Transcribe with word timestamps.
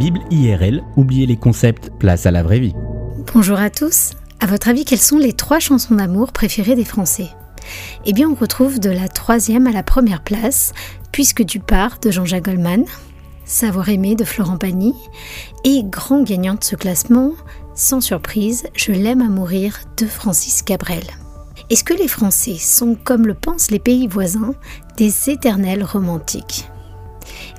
Bible 0.00 0.20
IRL, 0.30 0.82
oubliez 0.96 1.26
les 1.26 1.36
concepts, 1.36 1.90
place 1.98 2.24
à 2.24 2.30
la 2.30 2.42
vraie 2.42 2.58
vie. 2.58 2.72
Bonjour 3.34 3.58
à 3.58 3.68
tous. 3.68 4.12
À 4.40 4.46
votre 4.46 4.70
avis, 4.70 4.86
quelles 4.86 4.98
sont 4.98 5.18
les 5.18 5.34
trois 5.34 5.58
chansons 5.58 5.94
d'amour 5.94 6.32
préférées 6.32 6.74
des 6.74 6.86
Français? 6.86 7.28
Eh 8.06 8.14
bien, 8.14 8.30
on 8.30 8.34
retrouve 8.34 8.80
de 8.80 8.88
la 8.88 9.08
troisième 9.08 9.66
à 9.66 9.72
la 9.72 9.82
première 9.82 10.22
place, 10.22 10.72
Puisque 11.12 11.44
tu 11.44 11.60
pars 11.60 11.98
de 12.00 12.10
Jean-Jacques 12.10 12.46
Goldman, 12.46 12.86
Savoir 13.44 13.90
aimer 13.90 14.14
de 14.14 14.24
Florent 14.24 14.56
Pagny 14.56 14.94
et 15.64 15.82
grand 15.84 16.22
gagnant 16.22 16.54
de 16.54 16.64
ce 16.64 16.76
classement, 16.76 17.32
sans 17.74 18.00
surprise, 18.00 18.68
Je 18.74 18.92
l'aime 18.92 19.20
à 19.20 19.28
mourir 19.28 19.80
de 19.98 20.06
Francis 20.06 20.62
Cabrel. 20.62 21.04
Est-ce 21.68 21.84
que 21.84 21.92
les 21.92 22.08
Français 22.08 22.56
sont, 22.58 22.94
comme 22.94 23.26
le 23.26 23.34
pensent 23.34 23.70
les 23.70 23.78
pays 23.78 24.06
voisins, 24.06 24.54
des 24.96 25.28
éternels 25.28 25.84
romantiques? 25.84 26.70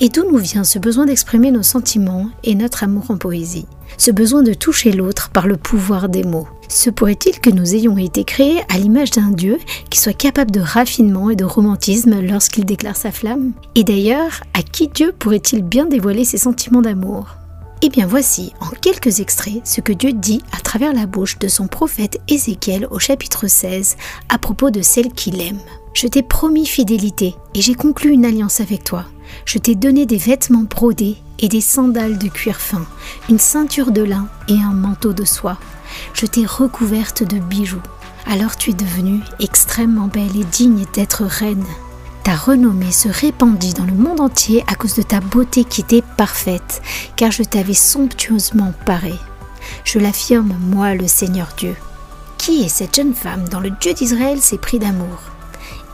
Et 0.03 0.09
d'où 0.09 0.23
nous 0.23 0.39
vient 0.39 0.63
ce 0.63 0.79
besoin 0.79 1.05
d'exprimer 1.05 1.51
nos 1.51 1.61
sentiments 1.61 2.31
et 2.43 2.55
notre 2.55 2.83
amour 2.83 3.11
en 3.11 3.17
poésie 3.17 3.67
Ce 3.99 4.09
besoin 4.09 4.41
de 4.41 4.55
toucher 4.55 4.91
l'autre 4.91 5.29
par 5.29 5.45
le 5.45 5.57
pouvoir 5.57 6.09
des 6.09 6.23
mots. 6.23 6.47
Se 6.69 6.89
pourrait-il 6.89 7.39
que 7.39 7.51
nous 7.51 7.75
ayons 7.75 7.99
été 7.99 8.23
créés 8.23 8.61
à 8.73 8.79
l'image 8.79 9.11
d'un 9.11 9.29
Dieu 9.29 9.59
qui 9.91 9.99
soit 9.99 10.13
capable 10.13 10.49
de 10.49 10.59
raffinement 10.59 11.29
et 11.29 11.35
de 11.35 11.45
romantisme 11.45 12.19
lorsqu'il 12.19 12.65
déclare 12.65 12.97
sa 12.97 13.11
flamme? 13.11 13.51
Et 13.75 13.83
d'ailleurs, 13.83 14.41
à 14.55 14.63
qui 14.63 14.87
Dieu 14.87 15.13
pourrait-il 15.19 15.61
bien 15.61 15.85
dévoiler 15.85 16.25
ses 16.25 16.39
sentiments 16.39 16.81
d'amour? 16.81 17.35
Eh 17.81 17.89
bien 17.89 18.05
voici 18.05 18.53
en 18.59 18.69
quelques 18.69 19.19
extraits 19.19 19.61
ce 19.63 19.81
que 19.81 19.93
Dieu 19.93 20.13
dit 20.13 20.43
à 20.51 20.59
travers 20.59 20.93
la 20.93 21.07
bouche 21.07 21.39
de 21.39 21.47
son 21.47 21.67
prophète 21.67 22.19
Ézéchiel 22.27 22.87
au 22.91 22.99
chapitre 22.99 23.47
16 23.47 23.97
à 24.29 24.37
propos 24.37 24.69
de 24.69 24.81
celle 24.81 25.11
qu'il 25.11 25.41
aime. 25.41 25.59
Je 25.93 26.07
t'ai 26.07 26.21
promis 26.21 26.65
fidélité 26.65 27.35
et 27.55 27.61
j'ai 27.61 27.73
conclu 27.73 28.11
une 28.11 28.25
alliance 28.25 28.61
avec 28.61 28.83
toi. 28.83 29.05
Je 29.45 29.57
t'ai 29.57 29.75
donné 29.75 30.05
des 30.05 30.17
vêtements 30.17 30.63
brodés 30.63 31.17
et 31.39 31.47
des 31.47 31.61
sandales 31.61 32.17
de 32.17 32.27
cuir 32.27 32.61
fin, 32.61 32.85
une 33.29 33.39
ceinture 33.39 33.91
de 33.91 34.03
lin 34.03 34.27
et 34.47 34.61
un 34.61 34.73
manteau 34.73 35.13
de 35.13 35.25
soie. 35.25 35.57
Je 36.13 36.25
t'ai 36.25 36.45
recouverte 36.45 37.23
de 37.23 37.39
bijoux. 37.39 37.81
Alors 38.27 38.55
tu 38.55 38.69
es 38.69 38.73
devenue 38.73 39.21
extrêmement 39.39 40.07
belle 40.07 40.37
et 40.39 40.45
digne 40.45 40.85
d'être 40.93 41.23
reine. 41.23 41.65
Ta 42.23 42.35
renommée 42.35 42.91
se 42.91 43.09
répandit 43.09 43.73
dans 43.73 43.85
le 43.85 43.93
monde 43.93 44.19
entier 44.19 44.63
à 44.67 44.75
cause 44.75 44.95
de 44.95 45.01
ta 45.01 45.19
beauté 45.19 45.63
qui 45.63 45.81
était 45.81 46.03
parfaite, 46.17 46.81
car 47.15 47.31
je 47.31 47.43
t'avais 47.43 47.73
somptueusement 47.73 48.73
parée. 48.85 49.19
Je 49.83 49.99
l'affirme, 49.99 50.55
moi, 50.59 50.93
le 50.93 51.07
Seigneur 51.07 51.49
Dieu. 51.57 51.75
Qui 52.37 52.63
est 52.63 52.69
cette 52.69 52.95
jeune 52.95 53.13
femme 53.13 53.47
dont 53.49 53.59
le 53.59 53.71
Dieu 53.71 53.93
d'Israël 53.93 54.39
s'est 54.39 54.57
pris 54.57 54.79
d'amour? 54.79 55.19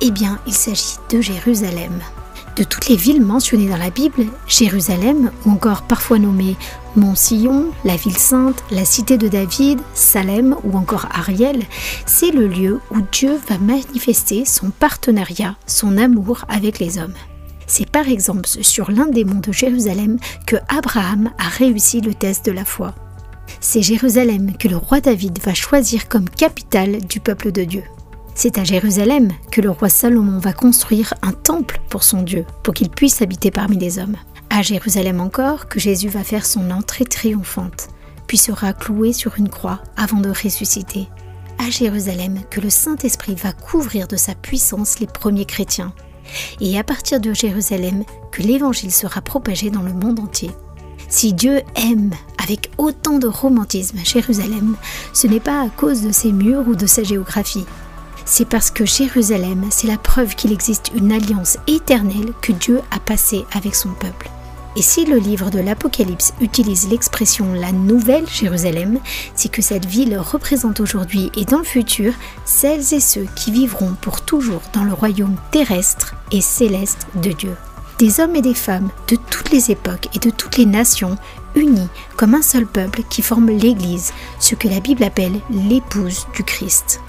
Eh 0.01 0.11
bien, 0.11 0.39
il 0.45 0.53
s'agit 0.53 0.97
de 1.09 1.21
Jérusalem. 1.21 2.01
De 2.57 2.63
toutes 2.63 2.87
les 2.87 2.95
villes 2.95 3.21
mentionnées 3.21 3.69
dans 3.69 3.77
la 3.77 3.91
Bible, 3.91 4.25
Jérusalem, 4.47 5.29
ou 5.45 5.51
encore 5.51 5.83
parfois 5.83 6.17
nommée 6.17 6.55
Mont-Sillon, 6.95 7.67
la 7.85 7.95
ville 7.95 8.17
sainte, 8.17 8.63
la 8.71 8.83
cité 8.83 9.19
de 9.19 9.27
David, 9.27 9.79
Salem 9.93 10.55
ou 10.63 10.75
encore 10.75 11.07
Ariel, 11.13 11.61
c'est 12.07 12.31
le 12.31 12.47
lieu 12.47 12.79
où 12.89 12.97
Dieu 13.11 13.39
va 13.47 13.59
manifester 13.59 14.43
son 14.43 14.71
partenariat, 14.71 15.55
son 15.67 15.97
amour 15.97 16.45
avec 16.49 16.79
les 16.79 16.97
hommes. 16.97 17.13
C'est 17.67 17.87
par 17.91 18.09
exemple 18.09 18.47
sur 18.47 18.89
l'un 18.89 19.05
des 19.05 19.23
monts 19.23 19.39
de 19.39 19.51
Jérusalem 19.51 20.17
que 20.47 20.55
Abraham 20.67 21.29
a 21.37 21.49
réussi 21.49 22.01
le 22.01 22.15
test 22.15 22.43
de 22.47 22.51
la 22.51 22.65
foi. 22.65 22.95
C'est 23.59 23.83
Jérusalem 23.83 24.53
que 24.57 24.67
le 24.67 24.77
roi 24.77 24.99
David 24.99 25.37
va 25.43 25.53
choisir 25.53 26.07
comme 26.07 26.27
capitale 26.27 27.05
du 27.05 27.19
peuple 27.19 27.51
de 27.51 27.65
Dieu. 27.65 27.83
C'est 28.39 28.59
à 28.59 28.63
Jérusalem 28.63 29.31
que 29.51 29.61
le 29.61 29.71
roi 29.71 29.89
Salomon 29.89 30.37
va 30.37 30.53
construire 30.53 31.15
un 31.23 31.31
temple 31.31 31.81
pour 31.89 32.03
son 32.03 32.21
Dieu, 32.21 32.45
pour 32.61 32.75
qu'il 32.75 32.91
puisse 32.91 33.23
habiter 33.23 33.49
parmi 33.49 33.77
les 33.77 33.97
hommes. 33.97 34.15
À 34.51 34.61
Jérusalem 34.61 35.21
encore 35.21 35.67
que 35.67 35.79
Jésus 35.79 36.07
va 36.07 36.23
faire 36.23 36.45
son 36.45 36.69
entrée 36.69 37.05
triomphante, 37.05 37.87
puis 38.27 38.37
sera 38.37 38.73
cloué 38.73 39.11
sur 39.11 39.39
une 39.39 39.49
croix 39.49 39.81
avant 39.95 40.19
de 40.19 40.29
ressusciter. 40.29 41.07
À 41.57 41.71
Jérusalem 41.71 42.41
que 42.51 42.61
le 42.61 42.69
Saint-Esprit 42.69 43.33
va 43.33 43.53
couvrir 43.53 44.07
de 44.07 44.17
sa 44.17 44.35
puissance 44.35 44.99
les 44.99 45.07
premiers 45.07 45.45
chrétiens. 45.45 45.91
Et 46.61 46.77
à 46.77 46.83
partir 46.83 47.19
de 47.19 47.33
Jérusalem 47.33 48.03
que 48.31 48.43
l'Évangile 48.43 48.93
sera 48.93 49.21
propagé 49.21 49.71
dans 49.71 49.81
le 49.81 49.93
monde 49.93 50.19
entier. 50.19 50.51
Si 51.09 51.33
Dieu 51.33 51.63
aime 51.75 52.11
avec 52.43 52.69
autant 52.77 53.17
de 53.17 53.27
romantisme 53.27 53.97
Jérusalem, 54.03 54.75
ce 55.11 55.25
n'est 55.25 55.39
pas 55.39 55.63
à 55.63 55.69
cause 55.69 56.03
de 56.03 56.11
ses 56.11 56.31
murs 56.31 56.67
ou 56.67 56.75
de 56.75 56.85
sa 56.85 57.01
géographie, 57.01 57.65
c'est 58.25 58.47
parce 58.47 58.71
que 58.71 58.85
Jérusalem, 58.85 59.65
c'est 59.69 59.87
la 59.87 59.97
preuve 59.97 60.35
qu'il 60.35 60.51
existe 60.51 60.91
une 60.95 61.11
alliance 61.11 61.57
éternelle 61.67 62.33
que 62.41 62.51
Dieu 62.51 62.81
a 62.91 62.99
passée 62.99 63.45
avec 63.53 63.75
son 63.75 63.89
peuple. 63.89 64.29
Et 64.77 64.83
si 64.83 65.05
le 65.05 65.17
livre 65.17 65.49
de 65.49 65.59
l'Apocalypse 65.59 66.33
utilise 66.39 66.87
l'expression 66.87 67.51
la 67.53 67.71
nouvelle 67.71 68.29
Jérusalem, 68.29 68.99
c'est 69.33 69.51
que 69.51 69.63
cette 69.63 69.87
ville 69.87 70.19
représente 70.19 70.79
aujourd'hui 70.81 71.31
et 71.35 71.45
dans 71.45 71.57
le 71.57 71.63
futur 71.63 72.13
celles 72.45 72.93
et 72.93 72.99
ceux 72.99 73.25
qui 73.35 73.51
vivront 73.51 73.95
pour 74.01 74.21
toujours 74.21 74.61
dans 74.73 74.83
le 74.83 74.93
royaume 74.93 75.35
terrestre 75.49 76.13
et 76.31 76.41
céleste 76.41 77.07
de 77.15 77.31
Dieu. 77.31 77.55
Des 77.97 78.19
hommes 78.19 78.35
et 78.35 78.43
des 78.43 78.53
femmes 78.53 78.89
de 79.07 79.15
toutes 79.31 79.49
les 79.49 79.71
époques 79.71 80.09
et 80.13 80.19
de 80.19 80.29
toutes 80.29 80.57
les 80.57 80.67
nations 80.67 81.17
unis 81.55 81.89
comme 82.15 82.35
un 82.35 82.43
seul 82.43 82.67
peuple 82.67 83.01
qui 83.09 83.23
forment 83.23 83.57
l'Église, 83.57 84.13
ce 84.39 84.53
que 84.53 84.67
la 84.67 84.79
Bible 84.79 85.03
appelle 85.03 85.39
l'épouse 85.49 86.27
du 86.35 86.43
Christ. 86.43 87.01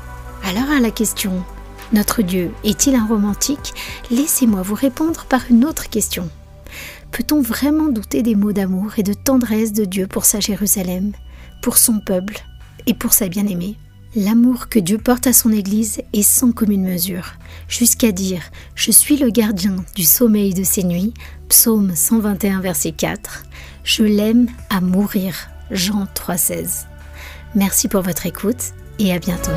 Alors 0.44 0.70
à 0.70 0.80
la 0.80 0.90
question 0.90 1.44
Notre 1.92 2.22
Dieu 2.22 2.52
est-il 2.64 2.94
un 2.94 3.06
romantique? 3.06 3.74
Laissez-moi 4.10 4.62
vous 4.62 4.74
répondre 4.74 5.26
par 5.26 5.42
une 5.50 5.64
autre 5.64 5.88
question. 5.88 6.28
Peut-on 7.10 7.40
vraiment 7.40 7.88
douter 7.88 8.22
des 8.22 8.34
mots 8.34 8.52
d'amour 8.52 8.98
et 8.98 9.02
de 9.02 9.14
tendresse 9.14 9.72
de 9.72 9.84
Dieu 9.84 10.06
pour 10.06 10.24
sa 10.24 10.40
Jérusalem, 10.40 11.12
pour 11.62 11.78
son 11.78 12.00
peuple 12.00 12.44
et 12.86 12.94
pour 12.94 13.12
sa 13.12 13.28
bien-aimée? 13.28 13.76
L'amour 14.16 14.68
que 14.68 14.78
Dieu 14.78 14.96
porte 14.96 15.26
à 15.26 15.32
son 15.32 15.52
Église 15.52 16.00
est 16.14 16.22
sans 16.22 16.50
commune 16.50 16.84
mesure, 16.84 17.34
jusqu'à 17.68 18.10
dire⁇ 18.10 18.40
Je 18.74 18.90
suis 18.90 19.18
le 19.18 19.28
gardien 19.28 19.76
du 19.94 20.04
sommeil 20.04 20.54
de 20.54 20.64
ses 20.64 20.82
nuits⁇ 20.82 21.12
Psaume 21.48 21.94
121 21.94 22.60
verset 22.60 22.92
4⁇ 22.92 23.44
Je 23.84 24.04
l'aime 24.04 24.48
à 24.70 24.80
mourir 24.80 25.48
Jean 25.70 26.06
3,16 26.14 26.86
Merci 27.54 27.88
pour 27.88 28.02
votre 28.02 28.26
écoute 28.26 28.72
et 28.98 29.12
à 29.12 29.18
bientôt. 29.18 29.52